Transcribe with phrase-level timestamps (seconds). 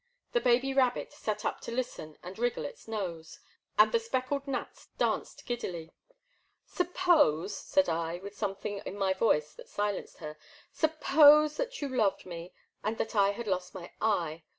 [0.31, 3.37] The baby rabbit sat up to listen and wriggle its nose,
[3.77, 5.91] and the speckled gnats danced giddily.
[6.65, 10.39] Suppose, said I, with something in my voice that silenced her,
[10.71, 12.51] suppose that you loved me,
[12.83, 14.41] and that I had lost my eye.